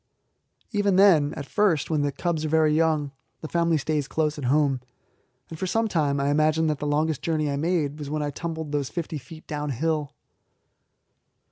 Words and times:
Even 0.71 0.95
then 0.95 1.31
at 1.35 1.45
first, 1.45 1.91
when 1.91 2.01
the 2.01 2.11
cubs 2.11 2.43
are 2.43 2.49
very 2.49 2.73
young, 2.73 3.11
the 3.41 3.47
family 3.47 3.77
stays 3.77 4.07
close 4.07 4.39
at 4.39 4.45
home, 4.45 4.81
and 5.51 5.59
for 5.59 5.67
some 5.67 5.87
time 5.87 6.19
I 6.19 6.31
imagine 6.31 6.65
that 6.69 6.79
the 6.79 6.87
longest 6.87 7.21
journey 7.21 7.51
I 7.51 7.55
made 7.55 7.99
was 7.99 8.09
when 8.09 8.23
I 8.23 8.31
tumbled 8.31 8.71
those 8.71 8.89
fifty 8.89 9.19
feet 9.19 9.45
downhill. 9.45 10.13